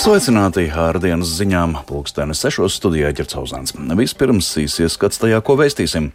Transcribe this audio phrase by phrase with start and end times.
[0.00, 3.74] Sveicināti ar dienas ziņām, pulkstenis sešos studijā ķercauzāns.
[3.98, 6.06] Vispirms īsies skats tajā, ko vēstīsim.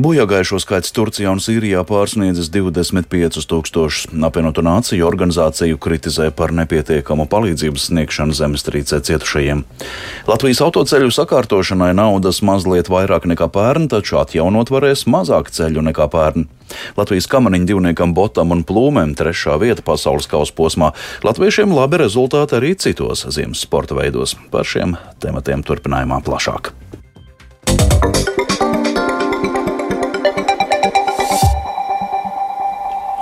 [0.00, 4.06] Bojāgājušo skaits Turcijā un Sīrijā pārsniedzis 25 tūkstošus.
[4.24, 9.60] Apvienoto nāciju organizāciju kritizē par nepietiekamu palīdzības sniegšanu zemestrīcē cietušajiem.
[10.30, 16.48] Latvijas autoceļu sakārtošanai naudas mazliet vairāk nekā pērn, taču atjaunot varēs mazāk ceļu nekā pērn.
[16.96, 20.94] Latvijas kamaniņu divniekam Botam un Plūmēm trešā vieta pasaules kausa posmā.
[21.26, 24.38] Latviešiem labi rezultāti arī citos ziemas sporta veidos.
[24.48, 26.72] Par šiem tematiem turpinājumā plašāk.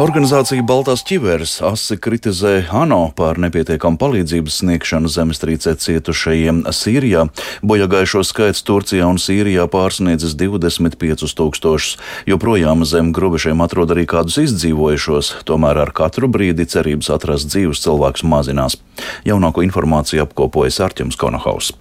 [0.00, 7.26] Organizācija Baltās ķiveres asi kritizē ANO par nepietiekamu palīdzības sniegšanu zemestrīcē cietušajiem Sīrijā.
[7.60, 11.98] Bojagājušo skaits Turcijā un Sīrijā pārsniedzis 25 tūkstošus.
[12.32, 18.24] Joprojām zem grubešiem atrod arī kādus izdzīvojušos, tomēr ar katru brīdi cerības atrast dzīvus cilvēkus
[18.24, 18.80] mazinās.
[19.28, 21.74] Jaunāko informāciju apkopojas Arķems Konohaus.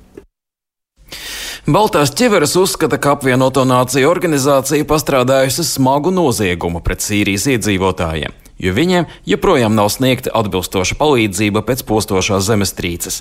[1.68, 8.32] Baltās ķiveres uzskata, ka apvienoto nāciju organizācija pastrādājusi smagu noziegumu pret Sīrijas iedzīvotājiem,
[8.64, 13.20] jo viņiem joprojām nav sniegta atbilstoša palīdzība pēc postošās zemestrīces.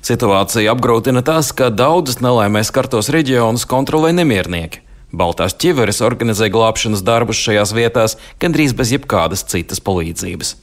[0.00, 4.80] Situācija apgrūtina tas, ka daudzas nelaimēs kartos reģionus kontrolē nemiernieki.
[5.14, 10.56] Baltās ķiveres organizē glābšanas darbus šajās vietās gandrīz bez jebkādas citas palīdzības.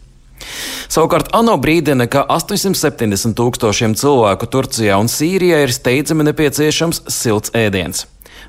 [0.91, 8.05] Savukārt ANO brīdina, ka 870 tūkstošiem cilvēku Turcijā un Sīrijā ir steidzami nepieciešams silts ēdiens.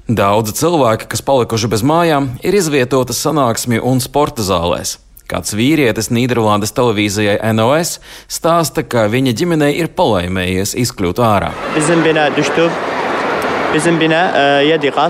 [0.08, 4.96] Daudzi cilvēki, kas palikuši bez mājām, ir izvietoti sanāksmju un sporta zālēs.
[5.30, 11.52] Kāds vīrietis Nīderlandes televīzijai NOS stāsta, ka viņa ģimenei ir palaimējies izkļūt ārā.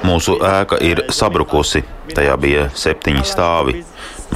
[0.07, 1.83] Mūsu ēka ir sabrukusi,
[2.15, 3.81] tajā bija septiņi stāvi.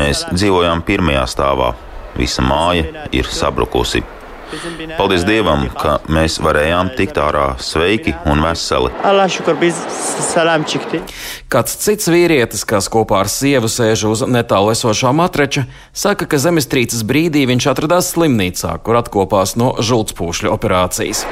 [0.00, 1.70] Mēs dzīvojām pirmajā stāvā,
[2.16, 4.04] Visa māja ir sabrukusi.
[4.96, 8.92] Paldies Dievam, ka mēs varējām tikt ārā sveiki un veseli.
[11.50, 17.02] Kāds cits vīrietis, kas kopā ar sievu sēž uz netālu esošā matrača, saka, ka zemestrīces
[17.06, 21.26] brīdī viņš atradās slimnīcā, kur atkopās no žultspūšļu operācijas.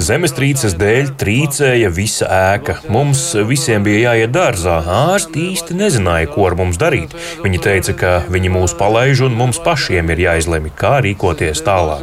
[0.00, 2.78] Zemestrīces dēļ trīcēja visa ēka.
[2.92, 4.78] Mums visiem bija jāiet dārzā.
[4.96, 7.14] Ārsti īsti nezināja, ko ar mums darīt.
[7.44, 12.02] Viņi teica, ka viņi mūs palaiž un mums pašiem ir jāizlemj, kā rīkoties tālāk.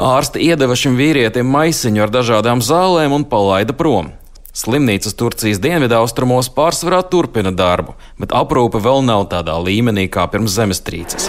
[0.00, 4.12] Ārsti iedeva šim vīrietim maisiņu ar dažādām zālēm un palaida prom.
[4.50, 11.28] Slimnīcas Turcijas dienvidaustrumos pārsvarā turpina darbu, bet aprūpe vēl nav tādā līmenī kā pirms zemestrīces.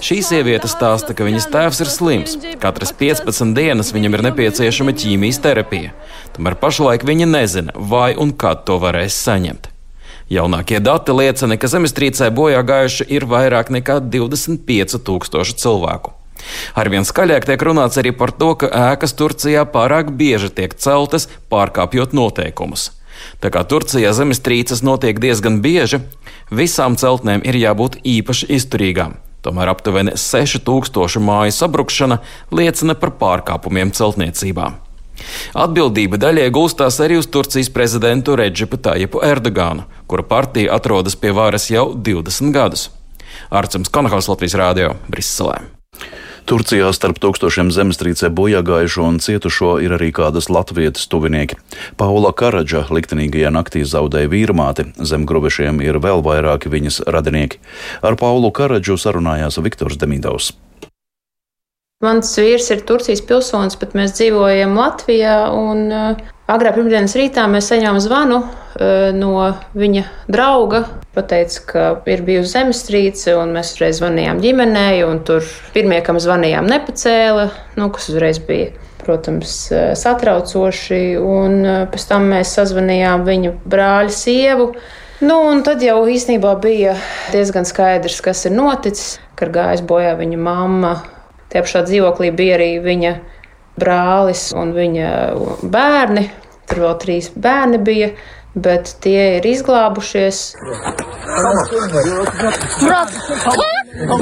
[0.00, 2.36] Šī sieviete stāsta, ka viņas tēvs ir slims.
[2.62, 5.92] Katras 15 dienas viņam ir nepieciešama ķīmijas terapija.
[6.36, 9.68] Tomēr pašlaik viņa nezina, vai un kad to varēs saņemt.
[10.32, 16.17] Jaunākie dati liecina, ka zemestrīcē bojā gājuši ir vairāk nekā 25 tūkstoši cilvēku.
[16.78, 22.14] Arvien skaļāk tiek runāts arī par to, ka ēkas Turcijā pārāk bieži tiek celtas, pārkāpjot
[22.16, 22.90] noteikumus.
[23.42, 26.02] Tā kā Turcijā zemestrīces notiek diezgan bieži,
[26.54, 29.18] visām celtnēm ir jābūt īpaši izturīgām.
[29.42, 32.18] Tomēr aptuveni 6000 māju sabrukšana
[32.54, 34.72] liecina par pārkāpumiem celtniecībā.
[35.58, 41.68] Atbildība daļai gulstās arī uz Turcijas prezidentu Redžipu Tājipu Erdogānu, kura partija atrodas pie varas
[41.72, 42.88] jau 20 gadus.
[43.50, 45.60] Ārcems Konhaus Latvijas Rādio Briselē.
[46.48, 51.58] Turcijā starp tūkstošiem zemestrīcē bojāgājušo un cietušo ir arī kādas latvietas tuvinieki.
[52.00, 57.60] Paula Karadža liktenīgajā naktī zaudēja vīrmāti, zem grubešiem ir vēl vairāki viņas radinieki.
[58.00, 60.54] Ar Paulu Karadžu sarunājās Viktors Demidovs.
[62.00, 65.36] Mans vīrs ir Turcijas pilsonis, bet mēs dzīvojam Latvijā.
[65.52, 69.32] Un, uh, agrā pirmdienas rītā mēs saņēmām zvanu uh, no
[69.78, 70.84] viņa drauga.
[71.16, 75.02] Pateica, ka ir bijusi zemestrīce, un mēs uzreiz zvanījām ģimenei.
[75.28, 77.48] Tur pirmie, kam zvanījām, nepacēla,
[77.80, 78.70] nu, kas uzreiz bija.
[79.02, 81.02] Protams, uh, satraucoši.
[81.20, 81.60] Un
[81.92, 84.72] pēc tam mēs sazvanījām viņa brāļa sievu.
[85.18, 86.94] Nu, tad jau īstenībā bija
[87.34, 90.92] diezgan skaidrs, kas ir noticis, kad gājis bojā viņa mamma
[91.48, 93.14] Tie pašā dzīvoklī bija arī viņa
[93.80, 95.12] brālis un viņa
[95.62, 96.28] bērni.
[96.68, 98.10] Tur vēl trīs bērni bija,
[98.54, 100.42] bet tie ir izglābušies.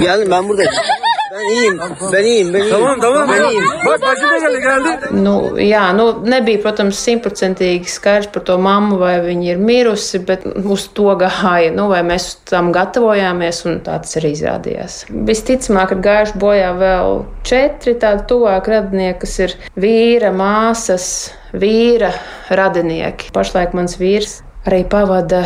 [0.07, 1.16] Yani ben buradayım.
[1.33, 1.81] Ben iyiyim.
[2.13, 2.55] Ben iyiyim.
[2.55, 2.71] Ben iyiyim.
[2.71, 3.29] Tamam tamam.
[3.29, 3.65] Ben iyiyim.
[3.87, 5.25] Bak bacı da geldi geldi.
[5.25, 10.47] Nu, jā, nu, nebija, protams, simtprocentīgi skaidrs par to mammu, vai viņa ir mirusi, bet
[10.47, 15.03] uz to gāja, nu, vai mēs tam gatavojāmies, un tā tas arī izrādījās.
[15.11, 21.09] Visticamāk, ka gājuši bojā vēl četri tādi tuvāki radinieki, kas ir vīra, māsas,
[21.57, 22.15] vīra
[22.51, 23.33] radinieki.
[23.35, 25.45] Pašlaik mans vīrs arī pavada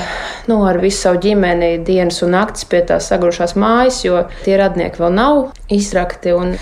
[0.48, 5.02] nu, ar visu savu ģimeni dienas un naktis pie tās sagrušās mājas, jo tie radnieki
[5.02, 5.40] vēl nav
[5.72, 6.54] izrakti un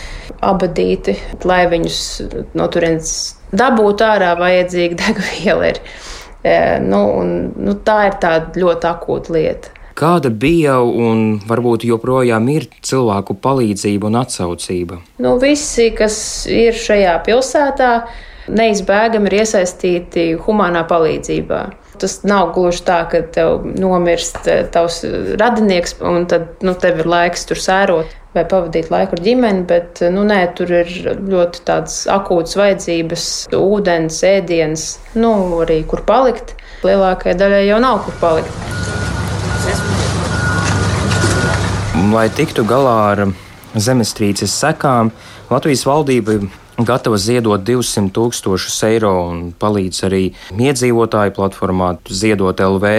[0.44, 1.16] abadīti,
[1.49, 1.99] lai viņus
[2.58, 3.14] no turienes
[3.55, 5.82] dabūtu ārā, vajadzīga degviela ir.
[6.43, 9.75] E, nu, un, nu, tā ir tāda ļoti akūta lieta.
[9.99, 15.00] Kāda bija un varbūt joprojām ir cilvēku palīdzība un atsaucība?
[15.25, 17.90] Nu, visi, kas ir šajā pilsētā,
[18.55, 21.62] neizbēgami ir iesaistīti humanā palīdzībā.
[21.99, 25.00] Tas nav gluži tā, ka tev nomirst eh, tavs
[25.41, 30.03] radinieks, un tad nu, tev ir laiks tur sērot vai pavadīt laiku ar ģimeni, bet
[30.15, 33.25] nu, nē, tur ir ļoti tādas akūtas vajadzības,
[33.56, 34.87] ūdens, ēdienas,
[35.19, 35.33] nu,
[35.65, 36.55] arī kur palikt.
[36.87, 38.53] Lielākajai daļai jau nav kur palikt.
[42.12, 43.25] Lai tiktu galā ar
[43.75, 45.11] zemestrīces sekām,
[45.51, 46.39] Latvijas valdība
[46.79, 50.23] gatava ziedot 200 tūkstošus eiro un palīdz arī
[50.55, 52.93] iedzīvotāju platformā Ziedot LV,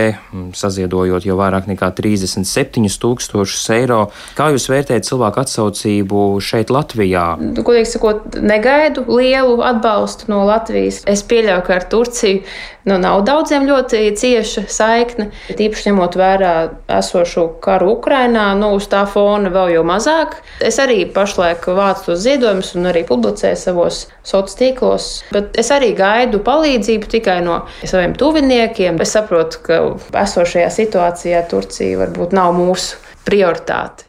[0.58, 4.02] saziedojot jau vairāk nekā 37 tūkstošus eiro.
[4.38, 7.26] Kā jūs vērtējat cilvēku atsaucību šeit Latvijā?
[7.40, 11.02] Godīgi sakot, negaidu lielu atbalstu no Latvijas.
[11.10, 12.44] Es pieļauju, ka ar Turciju
[12.90, 15.30] nu, nav daudziem ļoti cieša saikne.
[15.56, 16.54] Tīpaši ņemot vērā
[17.00, 20.40] esošo karu Ukrainā, nu, uz tā fona vēl jau mazāk.
[20.66, 25.94] Es arī pašlaik vācu tos ziedojumus un arī publicēju savos sociālos tīklos, bet es arī
[25.98, 29.00] gaidu palīdzību tikai no saviem tuviniekiem.
[29.02, 29.80] Es saprotu, ka
[30.26, 34.09] esošajā situācijā Turcija varbūt nav mūsu prioritāte.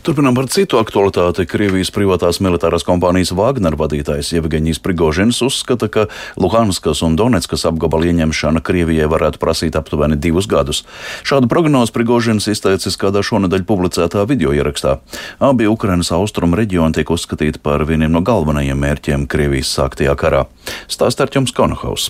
[0.00, 1.44] Turpinām par citu aktualitāti.
[1.44, 6.06] Krievijas privātās militārās kompānijas Wagner vadītājs Jevgeņijs Prigožins uzskata, ka
[6.40, 10.86] Luhanskas un Donetskas apgabala ieņemšana Krievijai varētu prasīt aptuveni divus gadus.
[11.28, 14.96] Šādu prognozi Prigožins izteicis kādā šonadēļ publicētā video ierakstā.
[15.36, 20.46] Abi Ukrainas austrumu reģioni tiek uzskatīti par vieniem no galvenajiem mērķiem Krievijas sāktajā karā.
[20.88, 22.08] Stāst ar jums Konohaus.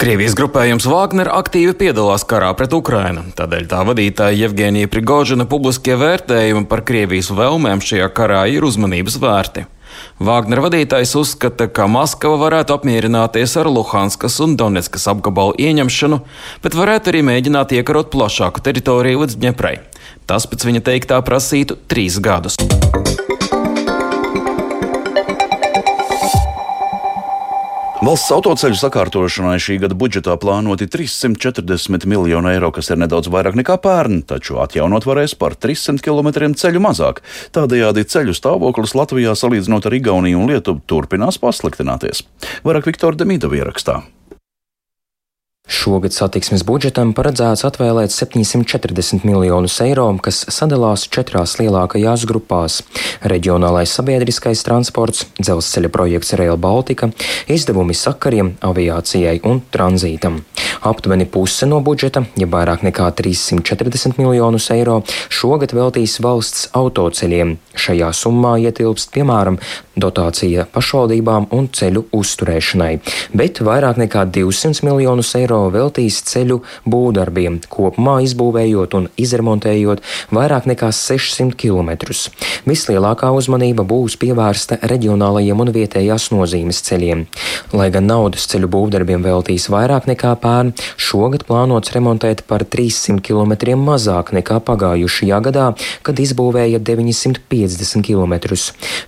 [0.00, 6.66] Krievijas grupējums Wagner aktīvi piedalās karā pret Ukrainu, tādēļ tā vadītāja Jevgenija Prigožina publiskie vērtējumi
[6.70, 9.68] par Krievijas vēlmēm šajā karā ir uzmanības vērti.
[10.18, 16.20] Wagner vadītājs uzskata, ka Maskava varētu apmierināties ar Luhanskas un Donetskas apgabalu ieņemšanu,
[16.64, 19.76] bet varētu arī mēģināt iekarot plašāku teritoriju līdz Dņeprai.
[20.26, 22.58] Tas pēc viņa teiktā prasītu trīs gadus.
[28.04, 33.78] Valsts autoceļu sakārtošanai šī gada budžetā plānoti 340 miljoni eiro, kas ir nedaudz vairāk nekā
[33.80, 37.22] pērn, taču atjaunot varēs par 300 km ceļu mazāk.
[37.56, 42.26] Tādējādi ceļu stāvoklis Latvijā salīdzinot ar Igauniju un Lietuvu turpinās pasliktināties.
[42.66, 44.02] Vairāk Viktora Demīdova ierakstā.
[45.64, 52.82] Šogad satiksmes budžetam paredzēts atvēlēt 740 miljonus eiro, kas sadalās četrās lielākajās grupās-
[53.32, 57.08] reģionālais sabiedriskais transports, dzelzceļa projekts Rail Baltica,
[57.48, 60.42] izdevumi sakariem, aviācijai un tranzītam.
[60.82, 67.56] Aptuveni puse no budžeta, ja vairāk nekā 340 miljonus eiro, šogad veltīs valsts autoceļiem.
[67.74, 69.58] Šajā summā ietilpst, piemēram,
[69.96, 73.00] dotācija pašvaldībām un ceļu uzturēšanai,
[73.34, 76.60] bet vairāk nekā 200 miljonus eiro eiro veltīs ceļu
[76.90, 80.02] būvdarbiem, kopumā izbūvējot un izremontējot
[80.34, 81.94] vairāk nekā 600 km.
[82.66, 87.26] Vislielākā uzmanība būs pievērsta reģionālajiem un vietējās nozīmes ceļiem.
[87.76, 93.78] Lai gan naudas ceļu būvdarbiem veltīs vairāk nekā pērn, šogad plānots remontēt par 300 km
[93.84, 95.70] mazāk nekā pagājušajā gadā,
[96.02, 98.34] kad izbūvēja 950 km.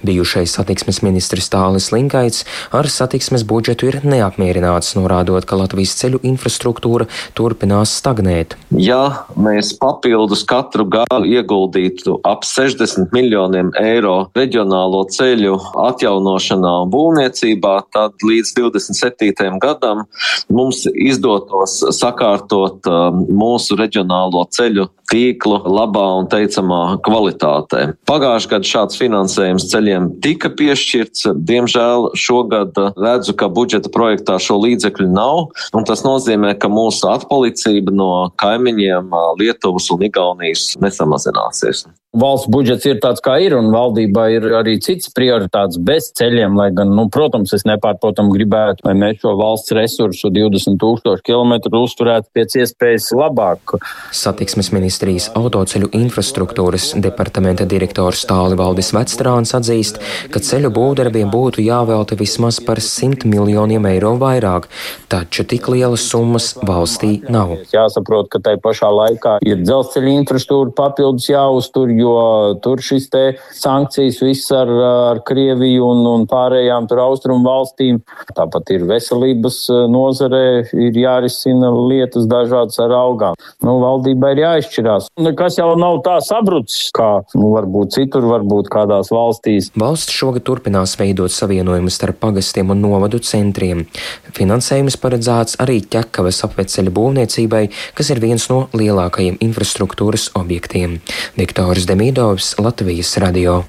[0.06, 2.44] Bijušais satiksmes ministrs Tālis Linkaits
[2.76, 8.57] ar satiksmes budžetu ir neapmierināts, norādot, ka Latvijas ceļu infrastruktūra infrastruktūra turpinās stagnēt.
[8.71, 17.76] Ja mēs papildus katru gadu ieguldītu ap 60 miljoniem eiro reģionālo ceļu atjaunošanā un būvniecībā,
[17.95, 19.59] tad līdz 27.
[19.62, 20.05] gadam
[20.52, 27.83] mums izdotos sakārtot um, mūsu reģionālo ceļu tīklu labā un teicamā kvalitātē.
[28.09, 31.28] Pagājušajā gadā šāds finansējums ceļiem tika piešķirts.
[31.47, 36.25] Diemžēl šogad redzu, ka budžeta projektā šo līdzekļu nav, un tas nozīmē,
[36.61, 43.54] ka mūsu atpalicība no kaimiņiem Lietuvas un Igaunijas nesamazināsies valsts budžets ir tāds, kā ir,
[43.56, 48.87] un valdībā ir arī cits prioritāts bez ceļiem, lai gan, nu, protams, es nepārprotam gribētu,
[48.87, 53.76] lai mēs šo valsts resursu 20 tūkstošu kilometru uzturētu pēc iespējas labāk.
[54.16, 60.00] Satiksmes ministrijas autoceļu infrastruktūras departamenta direktors Tāli Valdis Vecstrāns atzīst,
[60.32, 64.70] ka ceļu būvdarbiem būtu jāvelta vismaz par 100 miljoniem eiro vairāk,
[65.12, 67.56] taču tik lielas summas valstī nav.
[67.75, 72.05] Jāsaprot, ka tai pašā laikā ir dzelzceļa infrastruktūra papildus jāuztur, jo
[72.64, 73.25] tur šis te
[73.56, 74.70] sankcijas viss ar,
[75.10, 78.00] ar Krieviju un, un pārējām tur austrumu valstīm.
[78.36, 79.60] Tāpat ir veselības
[79.92, 80.44] nozarē,
[80.75, 83.38] ir jārisina lietas dažādas ar algām.
[83.64, 85.10] Nu, valdībai ir jāizšķirās.
[85.38, 89.70] Kas jau nav tā sabrucis, kā nu, varbūt citur, varbūt kādās valstīs.
[89.78, 93.84] Valsts šogad turpinās veidot savienojumus starp pagastiem un novadu centriem.
[94.36, 97.64] Finansējums paredzēts arī ķekavas apveceļa būvniecībai,
[97.96, 100.98] kas ir viens no lielākajiem infrastruktūras objektiem.
[101.38, 103.62] Viktors Demidovs, Latvijas radio.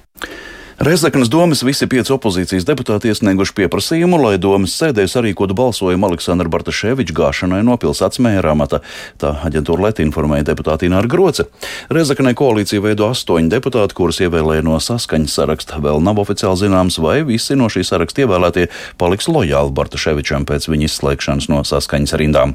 [0.77, 7.15] Reizeknas domas visi pieci opozīcijas deputāti iesnieguši pieprasījumu, lai domas sēdēs sarīkotu balsojumu Aleksandra Bartaševiča
[7.17, 8.83] gāšanai no pilsētas mēra amata.
[9.17, 11.47] Tā aģentūra Leti informēja deputāti Ināra Groce.
[11.89, 15.79] Reizekanai koalīcija veido astoņi deputāti, kurus ievēlēja no saskaņas saraksta.
[15.81, 18.67] Vēl nav oficiāli zināms, vai visi no šī saraksta ievēlētie
[19.01, 22.53] paliks lojāli Bartaševičam pēc viņa izslēgšanas no saskaņas rindām.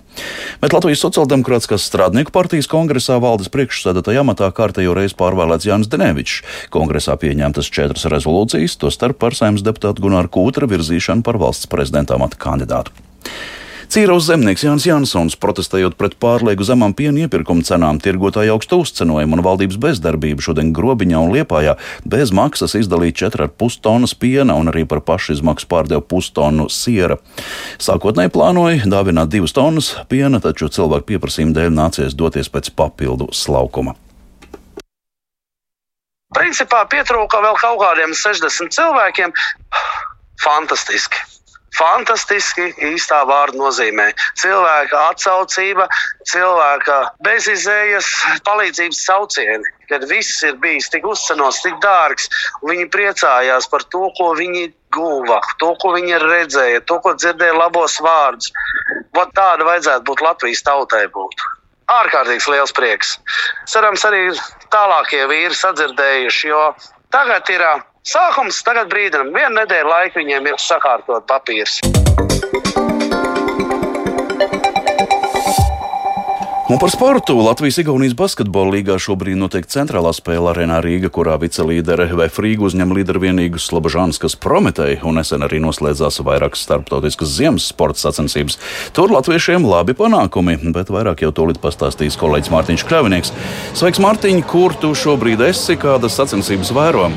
[0.62, 6.38] Bet Latvijas sociāldemokrātiskās strādnieku partijas kongresā valdes priekšsēdētāja amatā kārtējo reizi pārvēlēts Jānis Denevičs.
[6.70, 12.40] Kongresā pieņemtas četras rezolūcijas, tostarp par saimnes deputātu Gunāru Kūtra virzīšanu par valsts prezidenta amata
[12.40, 12.95] kandidātu.
[13.92, 19.42] Cīraus zemnieks Jānis Jansons, protestējot pret pārlieku zemām piena iepirkuma cenām, tirgotāju augstu uzcenojumu un
[19.45, 21.75] valdības bezdarbību, šodien Grobiņā un Liepājā
[22.09, 27.19] bez maksas izdalīja 4,5 tonnas piena un arī par pašizmaksu pārdeva pustonu siera.
[27.76, 33.92] Sākotnēji plānoja dāvināt divas tonnas piena, taču cilvēku pieprasījuma dēļ nācies doties pēc papildu slaukuma.
[36.36, 39.36] Principā pietrūka vēl kaut kādiem 60 cilvēkiem.
[40.42, 41.20] Fantastiski!
[41.72, 44.10] Fantastiski īstā vārda nozīmē.
[44.40, 45.86] Cilvēka atsaucība,
[46.28, 48.10] cilvēka bezizējas
[48.44, 52.28] palīdzības saucieni, kad viss ir bijis tik uzcenots, tik dārgs,
[52.60, 57.56] un viņi priecājās par to, ko viņi guva, to, ko viņi redzēja, to, ko dzirdēja
[57.56, 58.52] labos vārdus.
[59.16, 61.48] Vat tāda vajadzētu būt Latvijas tautai būt
[61.90, 63.16] ārkārtīgs liels prieks.
[63.70, 64.28] Cerams, arī
[64.74, 66.62] tālākie vīri sadzirdējuši, jo
[67.14, 67.66] tagad ir
[68.08, 71.80] sākums, tagad brīdim, viena nedēļa laika viņiem ir sakārtot papīrs.
[76.72, 82.40] Un par sportu Latvijas-Igaunijas basketbola līgā šobrīd notiek centrālā spēle arēnā Rīga, kurā vicelīdere VF
[82.40, 88.56] Rīga uzņem līderu vienīgus Slobožānskas Prometēju un nesen arī noslēdzās vairākas starptautiskas ziemas sporta sacensības.
[88.96, 93.36] Tur latviešiem labi panākumi, bet vairāk jau tūlīt pastāstīs kolēģis Mārtiņš Kravinieks.
[93.76, 97.10] Sveiks, Mārtiņ, kur tu šobrīd esi, kādas sacensības vēro?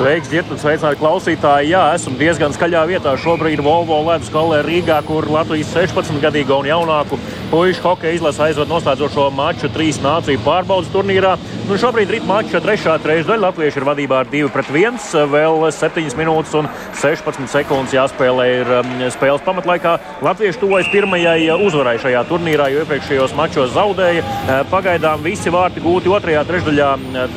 [0.00, 1.74] Sveiks, Girta, sveicināti klausītāji.
[1.74, 3.12] Jā, esmu diezgan skaļā vietā.
[3.20, 7.18] Šobrīd Volvo ledus kolē Rīgā, kur Latvijas 16-gadīgo un jaunāku
[7.50, 11.34] puišu hokeja izlase aizved noslēdzošo maču trīs nāciju pārbaudas turnīrā.
[11.68, 13.42] Nu, šobrīd rīt mača trešā trešdaļa.
[13.44, 14.96] Latvieši ir vadībā ar 2 pret 1.
[15.34, 19.98] Vēl 7 minūtes un 16 sekundes jāspēlē ir um, spēles pamatlaikā.
[20.24, 24.24] Latvieši tuvojas pirmajai uzvarai šajā turnīrā, jo iepriekšējos mačos zaudēja.
[24.72, 26.90] Pagaidām visi vārti gūti otrajā trešdaļā.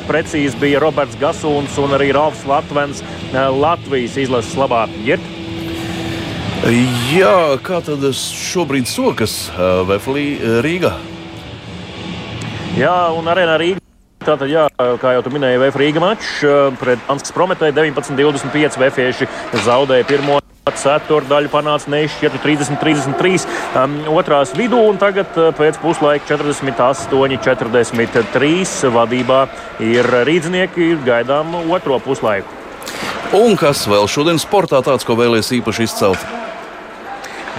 [0.08, 2.53] Precīzi bija Roberts Gasūns un arī Ralfs Latvijas.
[2.54, 4.86] Latvens Latvijas izlases labā.
[5.04, 5.32] Jirt?
[7.12, 9.50] Jā, kā tad šobrīd sokas
[9.90, 10.26] Vēflī
[10.64, 10.94] Rīgā?
[12.80, 13.83] Jā, un arēnā Rīgā.
[14.24, 14.62] Tātad, jā,
[15.02, 16.40] kā jau minēji, VF Rīga mačs
[16.80, 19.28] pret Anskas Prometēju 19-25 Vēfieši
[19.66, 20.38] zaudēja pirmo.
[20.64, 23.44] Ceturdaļu panāca nešķirtu 30-33
[23.76, 25.28] um, otrās vidū, un tagad
[25.58, 29.40] pēc puslaika 48-43 vadībā
[29.84, 30.96] ir rīznieki.
[31.04, 32.48] Gaidām otro puslaiku.
[33.36, 36.43] Un kas vēl šodien sportā tāds, ko vēlēs īpaši izcelt?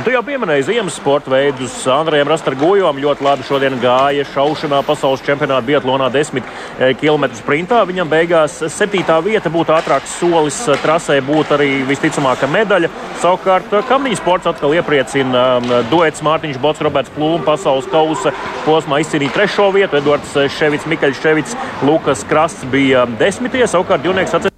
[0.03, 1.71] Tu jau pieminēji ziemas sporta veidus.
[1.87, 7.79] Andrejam Rastargojam ļoti labi šodien gāja šaušanā pasaules čempionāta Biatlonā 10 eh, km sprintā.
[7.87, 12.89] Viņam beigās septītā vieta būtu ātrāks solis eh, trasē, būtu arī visticamākā medaļa.
[13.23, 15.45] Savukārt eh, kamniņu sports atkal iepriecina
[15.87, 18.35] duets Mārtiņš Bots, Roberts Plūms pasaules kausa
[18.65, 20.01] posmā izcīnīja trešo vietu.
[20.01, 21.55] Edvards Ševits, Mikaļs Ševits,
[21.87, 23.63] Lukas Krasts bija desmitie.
[23.63, 24.54] Savukārt divnieks atcerās.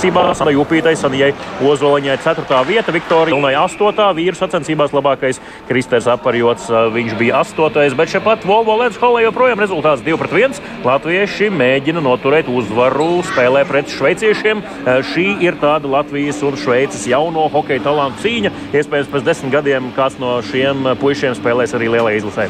[0.00, 2.60] Sacensībās Anai Upītai, Sanijai Ozoliņai 4.
[2.64, 4.06] vieta, Viktorija Ilnai 8.
[4.16, 7.92] vīru sacensībās labākais Kristers Aparjots, viņš bija 8.
[7.98, 10.56] bet šeit pat Volvo Ledus holē joprojām rezultāts 2 pret 1.
[10.88, 14.64] Latvieši mēģina noturēt uzvaru spēlē pret šveiciešiem.
[15.12, 18.56] Šī ir tāda Latvijas un Šveices jauno hokeja talantu cīņa.
[18.72, 22.48] Iespējams, pēc desmit gadiem kāds no šiem puišiem spēlēs arī lielajā izlasē.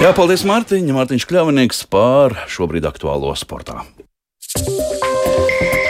[0.00, 3.82] Jā, paldies Mārtiņam, Mārtiņš Kļavinieks par šobrīd aktuālo sportā.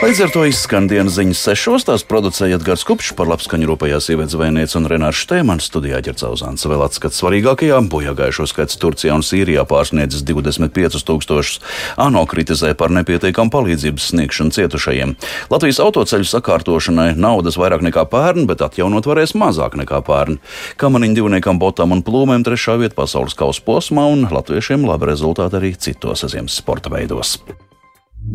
[0.00, 1.84] Līdz ar to izskan dienas ziņas sešos.
[1.84, 6.64] Tās producēja Edgars Kupčs par labskaņu rūpējās sievietes zvejniece un Renārs Štēmans studijā ģercauzāns.
[6.64, 11.60] Vēl atskats svarīgākajā bojāgājušo skaits Turcijā un Sīrijā pārsniedzis 25 tūkstošus.
[12.00, 15.14] ANO kritizē par nepietiekamu palīdzības sniegšanu cietušajiem.
[15.52, 20.40] Latvijas autoceļu sakārtošanai naudas vairāk nekā pērn, bet atjaunot varēs mazāk nekā pērn.
[20.80, 25.76] Kamaniņu divniekam, botam un plūmēm trešā vieta pasaules kausa posmā un latviešiem labi rezultāti arī
[25.76, 27.36] citos ziemas sporta veidos.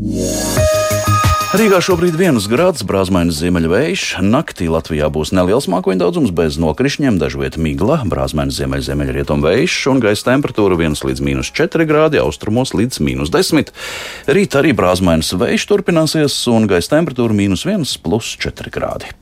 [0.06, 0.85] Yeah.
[1.56, 4.02] Rīgā šobrīd ir 1 grāds, brāzmaiņas ziemeļvējš.
[4.28, 10.34] Naktī Latvijā būs neliels mākoņu daudzums bez nokrišņiem, dažviet migla, brāzmaiņas ziemeļziemeļrietumu vējš un gaisa
[10.34, 11.24] temperatūra 1 līdz
[11.56, 13.00] 4 grādi, austrumos līdz
[13.32, 13.72] 10.
[14.28, 17.32] Rīt arī brāzmaiņas vējš turpināsies un gaisa temperatūra-
[17.72, 19.16] 1 plus 4 grādi.